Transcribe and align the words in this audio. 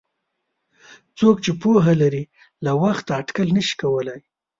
څوک 1.17 1.35
چې 1.45 1.51
پوهه 1.61 1.93
لري 2.01 2.23
له 2.65 2.71
وخته 2.83 3.11
اټکل 3.21 3.47
نشي 3.57 3.75
کولای. 3.81 4.19